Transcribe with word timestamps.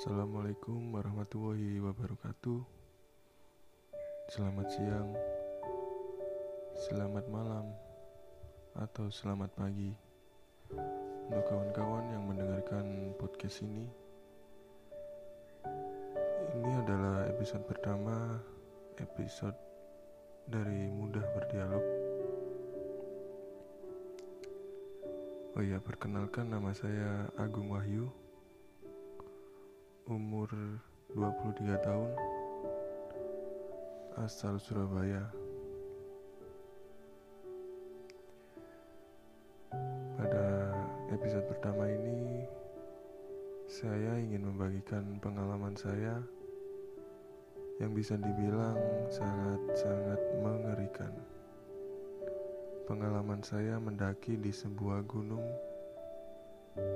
Assalamualaikum 0.00 0.96
warahmatullahi 0.96 1.76
wabarakatuh. 1.76 2.64
Selamat 4.32 4.72
siang, 4.72 5.12
selamat 6.72 7.28
malam, 7.28 7.68
atau 8.80 9.12
selamat 9.12 9.52
pagi 9.52 9.92
untuk 11.28 11.44
kawan-kawan 11.52 12.16
yang 12.16 12.24
mendengarkan 12.24 13.12
podcast 13.20 13.60
ini. 13.60 13.92
Ini 16.56 16.70
adalah 16.80 17.28
episode 17.28 17.68
pertama, 17.68 18.40
episode 19.04 19.60
dari 20.48 20.88
Mudah 20.88 21.28
Berdialog. 21.36 21.84
Oh 25.52 25.60
iya, 25.60 25.76
perkenalkan 25.76 26.48
nama 26.48 26.72
saya 26.72 27.28
Agung 27.36 27.68
Wahyu 27.68 28.19
umur 30.10 30.50
23 31.14 31.86
tahun 31.86 32.10
asal 34.18 34.58
Surabaya. 34.58 35.22
Pada 40.18 40.46
episode 41.14 41.46
pertama 41.46 41.86
ini 41.86 42.42
saya 43.70 44.18
ingin 44.18 44.50
membagikan 44.50 45.06
pengalaman 45.22 45.78
saya 45.78 46.18
yang 47.78 47.94
bisa 47.94 48.18
dibilang 48.18 48.82
sangat-sangat 49.14 50.18
mengerikan. 50.42 51.14
Pengalaman 52.90 53.46
saya 53.46 53.78
mendaki 53.78 54.34
di 54.34 54.50
sebuah 54.50 55.06
gunung 55.06 55.46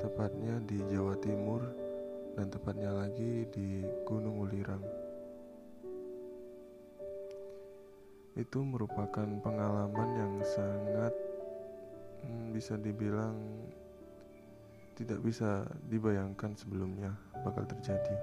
tepatnya 0.02 0.58
di 0.66 0.82
Jawa 0.90 1.14
Timur 1.22 1.83
dan 2.34 2.50
tepatnya 2.50 2.90
lagi 2.90 3.46
di 3.54 3.86
Gunung 4.02 4.42
Ulirang. 4.42 4.82
Itu 8.34 8.66
merupakan 8.66 9.26
pengalaman 9.38 10.10
yang 10.18 10.34
sangat 10.42 11.14
hmm, 12.26 12.50
bisa 12.50 12.74
dibilang 12.74 13.38
tidak 14.94 15.18
bisa 15.22 15.66
dibayangkan 15.90 16.54
sebelumnya 16.54 17.14
bakal 17.42 17.66
terjadi. 17.66 18.14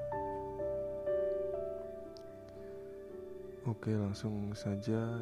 Oke, 3.67 3.93
langsung 3.93 4.51
saja 4.57 5.21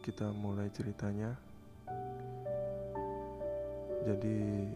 kita 0.00 0.30
mulai 0.30 0.70
ceritanya. 0.70 1.34
Jadi, 4.06 4.70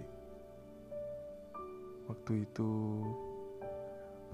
waktu 2.11 2.33
itu 2.45 2.71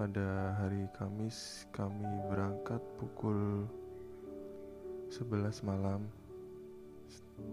pada 0.01 0.57
hari 0.57 0.89
Kamis 0.97 1.69
kami 1.69 2.09
berangkat 2.25 2.81
pukul 2.97 3.69
11 5.13 5.61
malam 5.61 6.09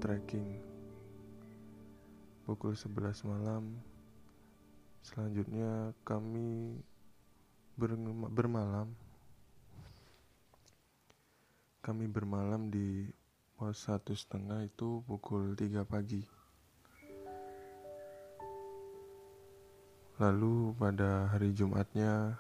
trekking. 0.01 0.57
Pukul 2.49 2.73
11 2.73 3.29
malam 3.29 3.69
selanjutnya 5.05 5.93
kami 6.09 6.81
bermalam. 8.33 8.97
Kami 11.85 12.09
bermalam 12.09 12.73
di 12.73 13.13
pos 13.61 13.77
satu 13.77 14.17
setengah 14.17 14.65
itu 14.65 15.05
pukul 15.05 15.53
3 15.53 15.85
pagi 15.85 16.25
Lalu 20.19 20.75
pada 20.75 21.31
hari 21.31 21.55
Jumatnya 21.55 22.35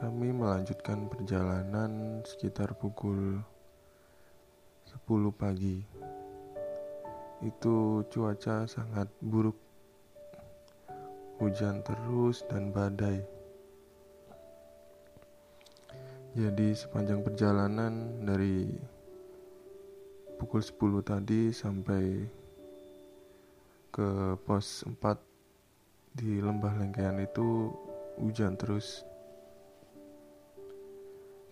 kami 0.00 0.32
melanjutkan 0.32 1.12
perjalanan 1.12 2.24
sekitar 2.24 2.72
pukul 2.72 3.36
10 4.88 5.28
pagi. 5.36 5.84
Itu 7.44 8.00
cuaca 8.08 8.64
sangat 8.64 9.12
buruk. 9.20 9.60
Hujan 11.36 11.84
terus 11.84 12.48
dan 12.48 12.72
badai. 12.72 13.28
Jadi 16.32 16.72
sepanjang 16.72 17.20
perjalanan 17.20 18.24
dari 18.24 18.72
pukul 20.40 20.64
10 20.64 21.04
tadi 21.04 21.52
sampai 21.52 22.24
ke 23.92 24.08
pos 24.48 24.88
4 24.88 25.29
di 26.10 26.42
lembah 26.42 26.74
Lengkean 26.74 27.22
itu 27.22 27.70
hujan 28.18 28.58
terus. 28.58 29.06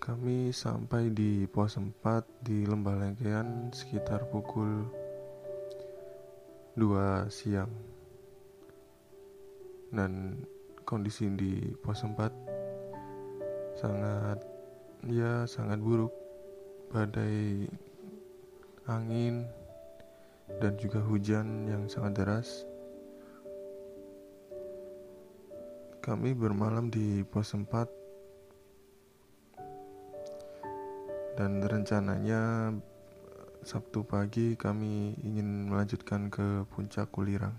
Kami 0.02 0.50
sampai 0.50 1.12
di 1.12 1.46
pos 1.46 1.78
4 1.78 1.94
di 2.42 2.66
lembah 2.66 2.96
Lengkean 2.98 3.70
sekitar 3.70 4.26
pukul 4.26 4.88
2 6.74 7.30
siang. 7.30 7.70
Dan 9.94 10.42
kondisi 10.82 11.30
di 11.38 11.70
pos 11.78 12.02
4 12.02 13.78
sangat 13.78 14.38
ya 15.06 15.46
sangat 15.46 15.78
buruk. 15.78 16.10
Badai 16.88 17.68
angin 18.88 19.44
dan 20.56 20.72
juga 20.80 21.04
hujan 21.04 21.68
yang 21.68 21.84
sangat 21.84 22.16
deras 22.16 22.64
Kami 26.08 26.32
bermalam 26.32 26.88
di 26.88 27.20
pos 27.20 27.52
4 27.52 27.68
dan 31.36 31.60
rencananya 31.60 32.72
Sabtu 33.60 34.08
pagi 34.08 34.56
kami 34.56 35.20
ingin 35.20 35.68
melanjutkan 35.68 36.32
ke 36.32 36.64
puncak 36.72 37.12
Kulirang. 37.12 37.52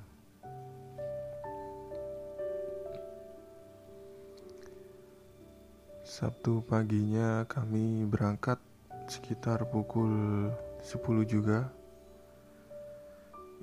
Sabtu 6.02 6.66
paginya 6.66 7.46
kami 7.46 8.10
berangkat 8.10 8.58
sekitar 9.06 9.70
pukul 9.70 10.50
10 10.82 10.98
juga. 11.30 11.70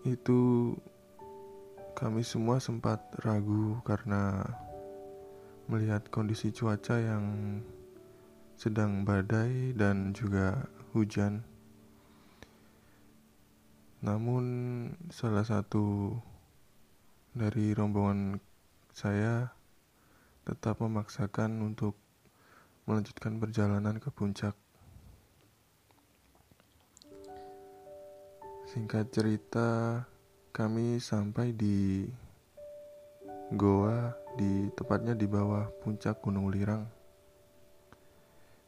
Itu 0.07 0.79
kami 1.99 2.23
semua 2.23 2.63
sempat 2.63 3.03
ragu 3.27 3.83
karena 3.83 4.47
melihat 5.67 6.07
kondisi 6.15 6.55
cuaca 6.55 6.95
yang 6.99 7.59
sedang 8.55 9.03
badai 9.03 9.75
dan 9.75 10.15
juga 10.15 10.71
hujan. 10.95 11.43
Namun 14.01 14.45
salah 15.11 15.43
satu 15.43 16.15
dari 17.35 17.75
rombongan 17.75 18.39
saya 18.95 19.51
tetap 20.47 20.79
memaksakan 20.79 21.59
untuk 21.61 21.99
melanjutkan 22.87 23.43
perjalanan 23.43 23.99
ke 23.99 24.09
puncak. 24.15 24.55
Singkat 28.71 29.11
cerita, 29.11 30.03
kami 30.55 31.03
sampai 31.03 31.51
di 31.53 32.07
goa 33.53 34.26
di 34.37 34.69
tepatnya 34.77 35.17
di 35.17 35.25
bawah 35.25 35.65
puncak 35.81 36.21
Gunung 36.21 36.53
Lirang. 36.53 36.85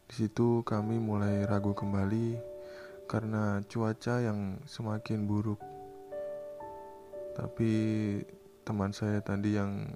Di 0.09 0.25
situ 0.25 0.65
kami 0.65 0.97
mulai 0.97 1.45
ragu 1.45 1.77
kembali 1.77 2.41
karena 3.05 3.61
cuaca 3.69 4.25
yang 4.25 4.57
semakin 4.65 5.29
buruk. 5.29 5.61
Tapi 7.37 7.73
teman 8.65 8.97
saya 8.97 9.21
tadi 9.21 9.61
yang 9.61 9.93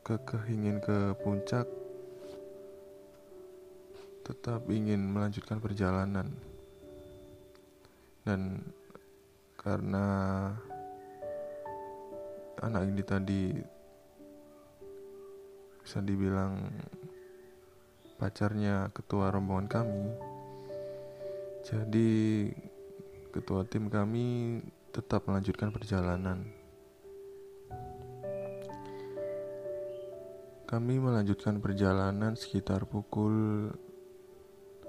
kekeh 0.00 0.48
ingin 0.48 0.80
ke 0.80 1.12
puncak 1.20 1.68
tetap 4.24 4.64
ingin 4.72 5.04
melanjutkan 5.04 5.60
perjalanan. 5.60 6.32
Dan 8.24 8.64
karena 9.60 10.06
anak 12.64 12.88
ini 12.88 13.02
tadi 13.04 13.42
bisa 15.90 16.06
dibilang 16.06 16.70
pacarnya 18.14 18.94
ketua 18.94 19.26
rombongan 19.34 19.66
kami. 19.66 20.06
Jadi 21.66 22.46
ketua 23.34 23.66
tim 23.66 23.90
kami 23.90 24.62
tetap 24.94 25.26
melanjutkan 25.26 25.74
perjalanan. 25.74 26.46
Kami 30.70 30.94
melanjutkan 31.02 31.58
perjalanan 31.58 32.38
sekitar 32.38 32.86
pukul 32.86 33.66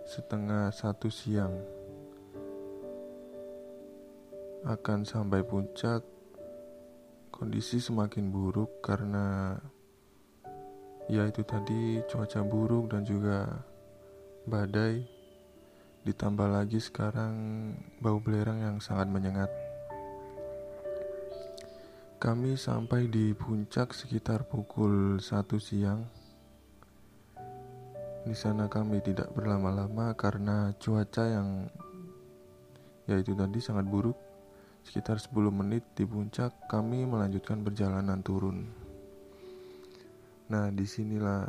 setengah 0.05 0.69
satu 0.69 1.09
siang. 1.09 1.57
Akan 4.69 5.01
sampai 5.01 5.41
puncak, 5.41 6.05
kondisi 7.33 7.81
semakin 7.81 8.29
buruk 8.29 8.85
karena 8.85 9.57
ya 11.09 11.25
itu 11.25 11.41
tadi 11.41 12.03
cuaca 12.05 12.41
buruk 12.45 12.93
dan 12.93 13.01
juga 13.01 13.47
badai. 14.45 15.05
Ditambah 16.01 16.49
lagi 16.49 16.81
sekarang 16.81 17.33
bau 18.01 18.17
belerang 18.17 18.61
yang 18.61 18.77
sangat 18.81 19.05
menyengat. 19.09 19.49
Kami 22.21 22.53
sampai 22.53 23.09
di 23.09 23.33
puncak 23.33 23.97
sekitar 23.97 24.45
pukul 24.45 25.17
1 25.17 25.57
siang. 25.57 26.05
Di 28.21 28.37
sana 28.37 28.69
kami 28.69 29.01
tidak 29.01 29.33
berlama-lama 29.33 30.13
karena 30.13 30.73
cuaca 30.77 31.25
yang 31.25 31.69
yaitu 33.09 33.33
tadi 33.33 33.57
sangat 33.57 33.89
buruk. 33.89 34.17
Sekitar 34.85 35.21
10 35.21 35.33
menit 35.53 35.85
di 35.93 36.05
puncak 36.05 36.69
kami 36.69 37.05
melanjutkan 37.05 37.61
perjalanan 37.61 38.21
turun 38.25 38.80
Nah, 40.51 40.67
di 40.67 40.83
sinilah 40.83 41.47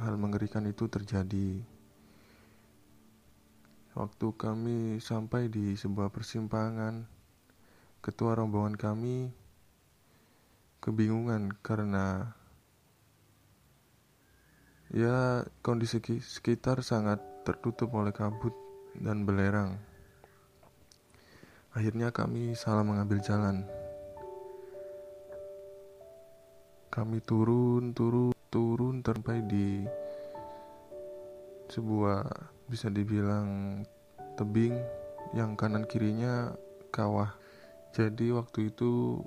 hal 0.00 0.16
mengerikan 0.16 0.64
itu 0.64 0.88
terjadi. 0.88 1.60
Waktu 3.92 4.26
kami 4.40 4.96
sampai 5.04 5.52
di 5.52 5.76
sebuah 5.76 6.08
persimpangan, 6.08 7.04
ketua 8.00 8.32
rombongan 8.32 8.80
kami 8.80 9.28
kebingungan 10.80 11.52
karena 11.60 12.32
ya 14.88 15.44
kondisi 15.60 16.00
sekitar 16.24 16.80
sangat 16.80 17.20
tertutup 17.44 17.92
oleh 17.92 18.16
kabut 18.16 18.56
dan 18.96 19.28
belerang. 19.28 19.76
Akhirnya 21.76 22.08
kami 22.16 22.56
salah 22.56 22.80
mengambil 22.80 23.20
jalan. 23.20 23.81
Kami 26.92 27.24
turun, 27.24 27.96
turun, 27.96 28.36
turun 28.52 29.00
sampai 29.00 29.40
di 29.48 29.80
sebuah 31.72 32.20
bisa 32.68 32.92
dibilang 32.92 33.80
tebing 34.36 34.76
yang 35.32 35.56
kanan 35.56 35.88
kirinya 35.88 36.52
kawah. 36.92 37.32
Jadi 37.96 38.28
waktu 38.36 38.68
itu 38.68 39.24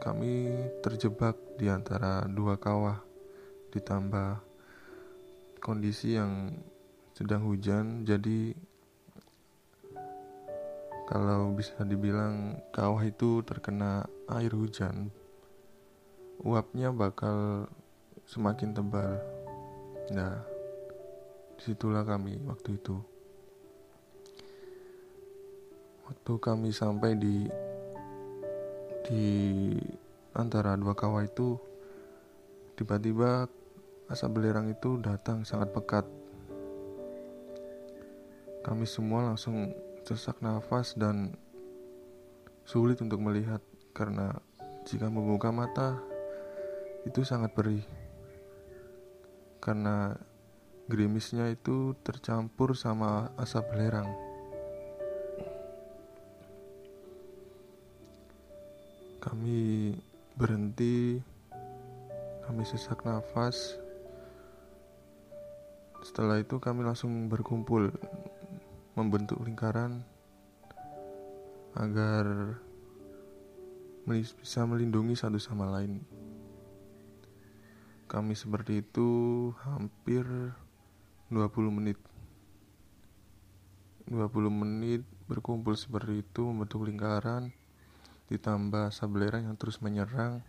kami 0.00 0.56
terjebak 0.80 1.36
di 1.60 1.68
antara 1.68 2.24
dua 2.24 2.56
kawah 2.56 2.96
ditambah 3.76 4.40
kondisi 5.60 6.16
yang 6.16 6.56
sedang 7.12 7.44
hujan 7.44 8.08
jadi 8.08 8.56
kalau 11.06 11.52
bisa 11.52 11.76
dibilang 11.84 12.56
kawah 12.72 13.04
itu 13.04 13.44
terkena 13.44 14.08
air 14.32 14.50
hujan 14.56 15.12
uapnya 16.42 16.90
bakal 16.90 17.70
semakin 18.26 18.74
tebal. 18.74 19.18
Nah, 20.10 20.42
di 21.54 21.62
situlah 21.62 22.02
kami 22.02 22.42
waktu 22.42 22.74
itu. 22.74 22.98
Waktu 26.10 26.32
kami 26.42 26.74
sampai 26.74 27.14
di 27.14 27.46
di 29.06 29.26
antara 30.34 30.74
dua 30.74 30.98
kawah 30.98 31.22
itu, 31.22 31.54
tiba-tiba 32.74 33.46
asap 34.10 34.30
belerang 34.34 34.66
itu 34.66 34.98
datang 34.98 35.46
sangat 35.46 35.70
pekat. 35.70 36.06
Kami 38.66 38.86
semua 38.86 39.30
langsung 39.30 39.74
sesak 40.02 40.42
nafas 40.42 40.98
dan 40.98 41.34
sulit 42.66 42.98
untuk 42.98 43.22
melihat 43.22 43.62
karena 43.94 44.34
jika 44.86 45.06
membuka 45.06 45.50
mata 45.50 45.98
itu 47.02 47.26
sangat 47.26 47.50
perih 47.50 47.82
karena 49.62 50.18
gerimisnya 50.90 51.46
itu 51.54 51.94
tercampur 52.02 52.74
sama 52.74 53.30
asap 53.38 53.64
belerang. 53.70 54.10
Kami 59.22 59.94
berhenti, 60.34 61.22
kami 62.42 62.62
sesak 62.66 63.06
nafas. 63.06 63.78
Setelah 66.02 66.42
itu 66.42 66.58
kami 66.58 66.82
langsung 66.82 67.30
berkumpul 67.30 67.94
membentuk 68.98 69.38
lingkaran 69.46 70.02
agar 71.78 72.58
bisa 74.04 74.66
melindungi 74.66 75.14
satu 75.14 75.38
sama 75.38 75.70
lain. 75.70 76.21
Kami 78.12 78.36
seperti 78.36 78.84
itu 78.84 79.08
hampir 79.64 80.20
20 81.32 81.72
menit. 81.72 81.96
20 84.04 84.52
menit 84.52 85.00
berkumpul 85.24 85.72
seperti 85.72 86.20
itu 86.20 86.44
membentuk 86.44 86.84
lingkaran 86.84 87.56
ditambah 88.28 88.92
sabelerang 88.92 89.48
yang 89.48 89.56
terus 89.56 89.80
menyerang 89.80 90.44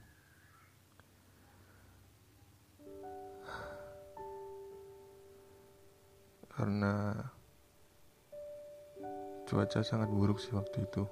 karena 6.51 7.16
cuaca 9.48 9.80
sangat 9.88 10.12
buruk 10.12 10.44
sih 10.44 10.51
waktu 10.51 10.83
itu. 10.83 11.07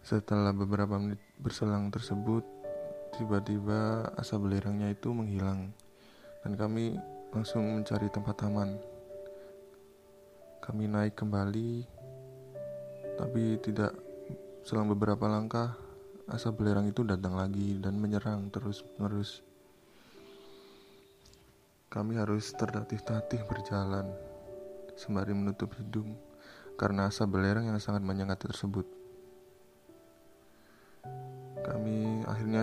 Setelah 0.00 0.56
beberapa 0.56 0.96
menit 0.96 1.20
berselang 1.36 1.92
tersebut, 1.92 2.55
Tiba-tiba 3.14 4.10
asap 4.18 4.50
belerangnya 4.50 4.90
itu 4.90 5.14
menghilang 5.14 5.70
dan 6.42 6.58
kami 6.58 6.98
langsung 7.30 7.62
mencari 7.62 8.10
tempat 8.10 8.42
aman. 8.42 8.74
Kami 10.64 10.90
naik 10.90 11.14
kembali, 11.14 11.86
tapi 13.14 13.62
tidak 13.62 13.94
selang 14.66 14.90
beberapa 14.90 15.30
langkah 15.30 15.78
asap 16.26 16.58
belerang 16.58 16.90
itu 16.90 17.06
datang 17.06 17.38
lagi 17.38 17.78
dan 17.78 18.02
menyerang 18.02 18.50
terus-menerus. 18.50 19.46
Kami 21.86 22.18
harus 22.18 22.50
tertatih-tatih 22.50 23.46
berjalan 23.46 24.10
sembari 24.96 25.36
menutup 25.36 25.70
hidung 25.76 26.18
karena 26.80 27.12
asap 27.12 27.36
belerang 27.36 27.68
yang 27.68 27.78
sangat 27.78 28.02
menyengat 28.02 28.42
tersebut. 28.42 28.95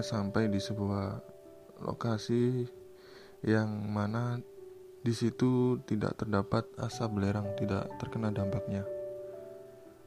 Sampai 0.03 0.51
di 0.51 0.59
sebuah 0.59 1.23
lokasi 1.81 2.67
yang 3.43 3.67
mana 3.89 4.39
di 5.03 5.11
situ 5.11 5.83
tidak 5.83 6.15
terdapat 6.15 6.63
asap 6.79 7.19
belerang, 7.19 7.47
tidak 7.59 7.91
terkena 7.99 8.31
dampaknya. 8.31 8.87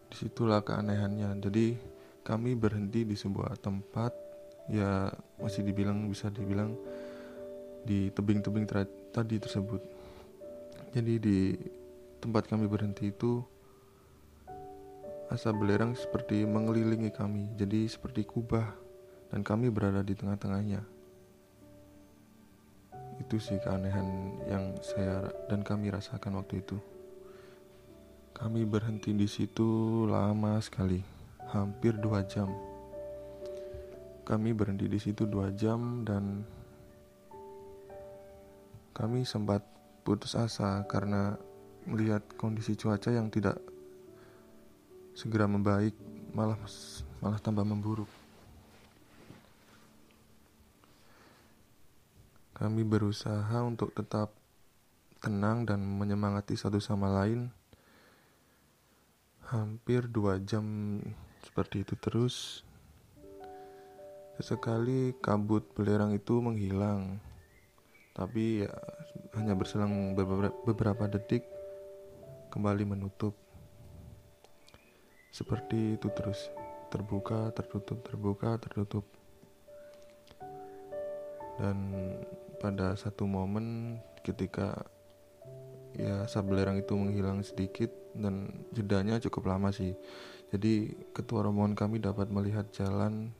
Di 0.08 0.16
situlah 0.16 0.64
keanehannya. 0.64 1.36
Jadi 1.42 1.76
kami 2.24 2.56
berhenti 2.56 3.04
di 3.04 3.12
sebuah 3.12 3.60
tempat 3.60 4.12
ya 4.72 5.12
masih 5.38 5.62
dibilang 5.62 6.08
bisa 6.08 6.32
dibilang 6.32 6.72
di 7.84 8.08
tebing-tebing 8.10 8.64
tadi 9.12 9.36
tersebut. 9.36 9.82
Jadi 10.96 11.14
di 11.20 11.38
tempat 12.18 12.48
kami 12.48 12.64
berhenti 12.64 13.12
itu 13.12 13.44
asap 15.28 15.54
belerang 15.60 15.92
seperti 15.92 16.46
mengelilingi 16.46 17.10
kami, 17.10 17.50
jadi 17.58 17.90
seperti 17.90 18.22
kubah 18.22 18.85
dan 19.36 19.44
kami 19.44 19.68
berada 19.68 20.00
di 20.00 20.16
tengah-tengahnya. 20.16 20.80
Itu 23.20 23.36
sih 23.36 23.60
keanehan 23.60 24.32
yang 24.48 24.72
saya 24.80 25.28
dan 25.52 25.60
kami 25.60 25.92
rasakan 25.92 26.40
waktu 26.40 26.64
itu. 26.64 26.80
Kami 28.32 28.64
berhenti 28.64 29.12
di 29.12 29.28
situ 29.28 30.08
lama 30.08 30.56
sekali, 30.64 31.04
hampir 31.52 32.00
dua 32.00 32.24
jam. 32.24 32.48
Kami 34.24 34.56
berhenti 34.56 34.88
di 34.88 34.96
situ 34.96 35.28
dua 35.28 35.52
jam 35.52 36.00
dan 36.00 36.40
kami 38.96 39.28
sempat 39.28 39.60
putus 40.00 40.32
asa 40.32 40.80
karena 40.88 41.36
melihat 41.84 42.24
kondisi 42.40 42.72
cuaca 42.72 43.12
yang 43.12 43.28
tidak 43.28 43.60
segera 45.12 45.44
membaik, 45.44 45.92
malah 46.32 46.56
malah 47.20 47.36
tambah 47.36 47.68
memburuk. 47.68 48.24
Kami 52.56 52.88
berusaha 52.88 53.60
untuk 53.60 53.92
tetap 53.92 54.32
tenang 55.20 55.68
dan 55.68 55.84
menyemangati 55.84 56.56
satu 56.56 56.80
sama 56.80 57.12
lain. 57.12 57.52
Hampir 59.52 60.08
dua 60.08 60.40
jam 60.40 60.64
seperti 61.44 61.84
itu 61.84 61.92
terus. 62.00 62.64
Sesekali 64.40 65.12
kabut 65.20 65.68
belerang 65.76 66.16
itu 66.16 66.40
menghilang, 66.40 67.20
tapi 68.16 68.64
ya 68.64 68.72
hanya 69.36 69.56
berselang 69.56 70.16
beberapa 70.64 71.08
detik 71.12 71.44
kembali 72.48 72.84
menutup. 72.88 73.36
Seperti 75.28 76.00
itu 76.00 76.08
terus, 76.12 76.48
terbuka, 76.88 77.52
tertutup, 77.52 78.00
terbuka, 78.00 78.56
tertutup. 78.56 79.04
Dan 81.56 81.76
pada 82.58 82.96
satu 82.96 83.28
momen 83.28 83.98
ketika 84.24 84.86
ya 85.96 86.28
asap 86.28 86.52
belerang 86.52 86.76
itu 86.76 86.92
menghilang 86.92 87.40
sedikit 87.40 87.88
dan 88.12 88.64
jedanya 88.72 89.16
cukup 89.20 89.48
lama 89.48 89.72
sih. 89.72 89.96
Jadi 90.52 90.94
ketua 91.16 91.44
rombongan 91.44 91.74
kami 91.74 91.98
dapat 91.98 92.28
melihat 92.30 92.68
jalan 92.70 93.32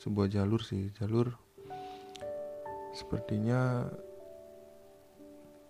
sebuah 0.00 0.32
jalur 0.32 0.60
sih. 0.64 0.90
Jalur 0.96 1.32
sepertinya 2.96 3.86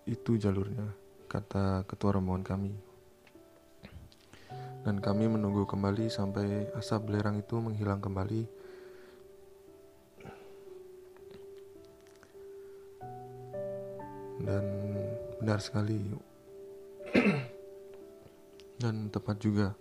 itu 0.09 0.41
jalurnya 0.41 0.88
kata 1.29 1.85
ketua 1.85 2.17
rombongan 2.17 2.45
kami. 2.47 2.73
Dan 4.87 5.05
kami 5.05 5.29
menunggu 5.29 5.69
kembali 5.69 6.09
sampai 6.09 6.73
asap 6.73 7.12
belerang 7.12 7.37
itu 7.37 7.61
menghilang 7.61 8.00
kembali 8.00 8.58
dan 14.42 14.64
benar 15.42 15.59
sekali. 15.62 15.99
Dan 18.78 19.11
tepat 19.11 19.42
juga. 19.42 19.75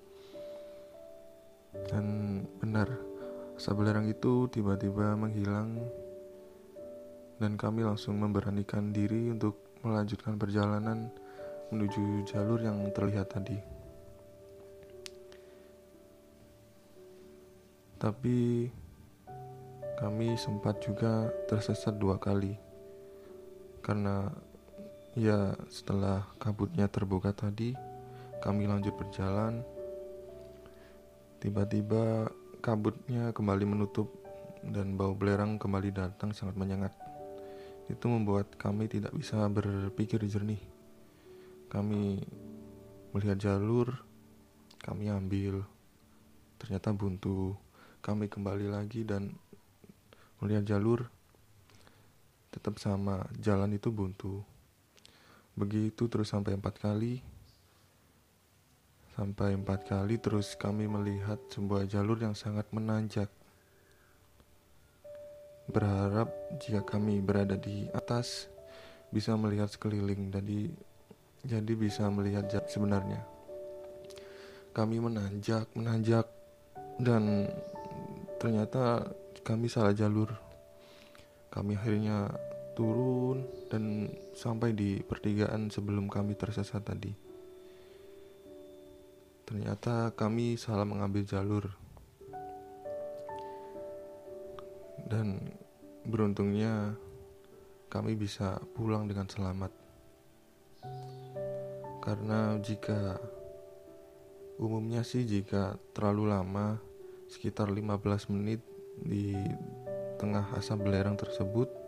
Dan 1.93 2.41
benar 2.57 2.89
asap 3.57 3.89
itu 4.05 4.45
tiba-tiba 4.53 5.17
menghilang 5.17 5.81
dan 7.41 7.57
kami 7.57 7.85
langsung 7.85 8.17
memberanikan 8.21 8.93
diri 8.93 9.33
untuk 9.33 9.57
melanjutkan 9.81 10.37
perjalanan 10.37 11.09
menuju 11.73 12.25
jalur 12.29 12.61
yang 12.61 12.85
terlihat 12.93 13.33
tadi. 13.33 13.57
Tapi 17.97 18.69
kami 19.97 20.37
sempat 20.37 20.77
juga 20.85 21.33
tersesat 21.49 21.97
dua 21.97 22.21
kali 22.21 22.53
karena 23.81 24.29
Ya, 25.17 25.57
setelah 25.73 26.29
kabutnya 26.37 26.85
terbuka 26.85 27.33
tadi, 27.33 27.73
kami 28.37 28.69
lanjut 28.69 28.93
berjalan. 28.93 29.65
Tiba-tiba 31.41 32.29
kabutnya 32.61 33.33
kembali 33.33 33.65
menutup 33.65 34.13
dan 34.61 34.93
bau 34.93 35.17
belerang 35.17 35.57
kembali 35.57 35.89
datang 35.89 36.37
sangat 36.37 36.53
menyengat. 36.53 36.93
Itu 37.89 38.13
membuat 38.13 38.61
kami 38.61 38.85
tidak 38.85 39.09
bisa 39.17 39.41
berpikir 39.49 40.21
jernih. 40.21 40.61
Kami 41.73 42.21
melihat 43.09 43.41
jalur, 43.41 43.97
kami 44.85 45.09
ambil. 45.09 45.65
Ternyata 46.61 46.93
buntu. 46.93 47.57
Kami 48.05 48.29
kembali 48.29 48.69
lagi 48.69 49.01
dan 49.01 49.33
melihat 50.45 50.77
jalur 50.77 51.09
tetap 52.53 52.77
sama, 52.77 53.25
jalan 53.41 53.73
itu 53.73 53.89
buntu. 53.89 54.56
Begitu 55.57 56.05
terus 56.05 56.29
sampai 56.29 56.53
empat 56.53 56.77
kali. 56.77 57.17
Sampai 59.17 59.57
empat 59.57 59.89
kali 59.89 60.21
terus 60.21 60.53
kami 60.53 60.85
melihat 60.85 61.41
sebuah 61.49 61.89
jalur 61.89 62.21
yang 62.21 62.37
sangat 62.37 62.69
menanjak. 62.69 63.33
Berharap 65.65 66.29
jika 66.61 66.85
kami 66.85 67.17
berada 67.25 67.57
di 67.57 67.89
atas 67.89 68.45
bisa 69.09 69.33
melihat 69.33 69.73
sekeliling 69.73 70.29
jadi 70.29 70.69
jadi 71.41 71.73
bisa 71.73 72.05
melihat 72.13 72.45
sebenarnya. 72.69 73.25
Kami 74.77 75.01
menanjak, 75.01 75.65
menanjak 75.73 76.29
dan 77.01 77.49
ternyata 78.37 79.09
kami 79.41 79.65
salah 79.65 79.97
jalur. 79.97 80.29
Kami 81.49 81.73
akhirnya 81.73 82.29
turun 82.77 83.41
dan 83.73 84.13
sampai 84.37 84.77
di 84.77 85.01
pertigaan 85.01 85.73
sebelum 85.73 86.05
kami 86.05 86.37
tersesat 86.37 86.85
tadi. 86.85 87.09
Ternyata 89.49 90.13
kami 90.13 90.61
salah 90.61 90.85
mengambil 90.85 91.25
jalur. 91.25 91.65
Dan 95.09 95.41
beruntungnya 96.05 96.93
kami 97.89 98.13
bisa 98.13 98.61
pulang 98.77 99.09
dengan 99.09 99.25
selamat. 99.25 99.73
Karena 102.05 102.61
jika 102.61 103.17
umumnya 104.61 105.01
sih 105.01 105.25
jika 105.25 105.81
terlalu 105.97 106.29
lama 106.29 106.77
sekitar 107.25 107.73
15 107.73 108.31
menit 108.37 108.61
di 109.01 109.33
tengah 110.21 110.53
asap 110.59 110.87
belerang 110.87 111.17
tersebut 111.17 111.86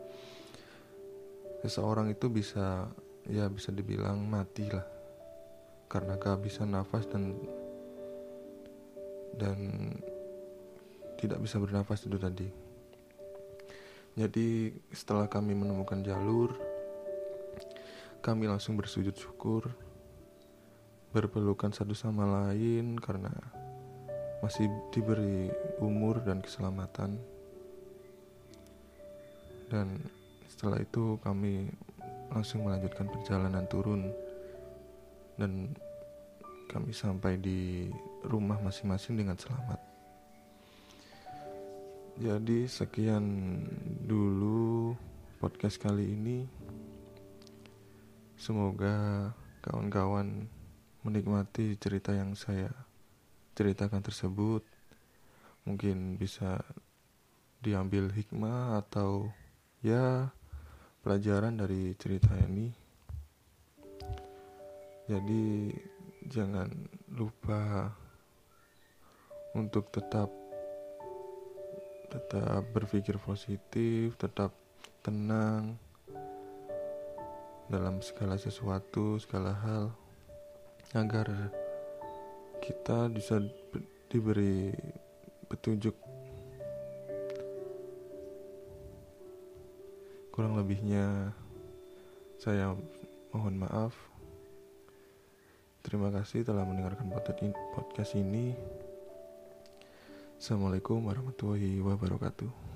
seseorang 1.63 2.12
itu 2.12 2.32
bisa 2.32 2.88
ya 3.30 3.46
bisa 3.51 3.70
dibilang 3.70 4.25
mati 4.25 4.66
lah 4.72 4.86
karena 5.89 6.16
kehabisan 6.22 6.74
nafas 6.74 7.10
dan 7.10 7.34
dan 9.36 9.58
tidak 11.20 11.39
bisa 11.44 11.60
bernafas 11.60 12.06
itu 12.08 12.16
tadi. 12.16 12.48
Jadi 14.16 14.74
setelah 14.92 15.28
kami 15.28 15.56
menemukan 15.56 16.00
jalur, 16.04 16.56
kami 18.24 18.48
langsung 18.48 18.75
bersujud 18.80 19.16
syukur, 19.16 19.68
berpelukan 21.12 21.72
satu 21.72 21.96
sama 21.96 22.28
lain 22.28 23.00
karena 23.00 23.32
masih 24.39 24.72
diberi 24.96 25.51
umur 25.84 26.24
dan 26.24 26.39
keselamatan. 26.39 27.20
Dan 29.70 30.18
setelah 30.50 30.82
itu 30.82 31.22
kami 31.22 31.70
langsung 32.34 32.65
melanjutkan 32.65 33.06
perjalanan 33.06 33.70
turun 33.70 34.10
dan 35.38 35.72
kami 36.70 36.94
sampai 36.94 37.38
di 37.38 37.89
rumah 38.25 38.58
masing-masing 38.62 39.18
dengan 39.18 39.38
selamat. 39.38 39.79
Jadi 42.20 42.68
sekian 42.68 43.25
dulu 44.03 44.94
podcast 45.39 45.79
kali 45.79 46.13
ini. 46.13 46.44
Semoga 48.36 49.32
kawan-kawan 49.63 50.46
menikmati 51.01 51.79
cerita 51.79 52.12
yang 52.12 52.36
saya 52.36 52.70
ceritakan 53.56 54.03
tersebut. 54.03 54.68
Mungkin 55.63 56.20
bisa 56.20 56.60
diambil 57.63 58.12
hikmah 58.12 58.84
atau 58.84 59.32
ya 59.79 60.32
pelajaran 61.10 61.58
dari 61.58 61.98
cerita 61.98 62.38
ini. 62.38 62.70
Jadi 65.10 65.74
jangan 66.30 66.70
lupa 67.18 67.89
untuk 69.58 69.89
tetap 69.89 70.30
tetap 72.13 72.62
berpikir 72.78 73.18
positif, 73.18 74.22
tetap 74.22 74.54
tenang 75.01 75.82
dalam 77.74 78.06
segala 78.06 78.38
sesuatu, 78.38 79.18
segala 79.18 79.58
hal 79.66 79.89
agar 80.94 81.25
kita 82.62 83.10
bisa 83.10 83.42
diberi 84.13 84.78
petunjuk 85.50 86.09
Kurang 90.39 90.55
lebihnya 90.55 91.36
saya 92.39 92.72
mohon 93.36 93.60
maaf. 93.60 93.91
Terima 95.84 96.15
kasih 96.15 96.48
telah 96.48 96.63
mendengarkan 96.63 97.12
podcast 97.75 98.15
ini. 98.15 98.55
Assalamualaikum 100.39 101.03
warahmatullahi 101.12 101.84
wabarakatuh. 101.84 102.68